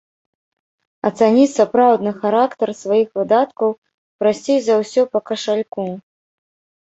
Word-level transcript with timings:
Ацаніць 1.09 1.51
сапраўдны 1.59 2.13
характар 2.23 2.67
сваіх 2.83 3.09
выдаткаў 3.21 3.69
прасцей 4.23 4.59
за 4.69 4.75
ўсё 4.81 5.01
па 5.13 5.19
кашальку. 5.31 5.81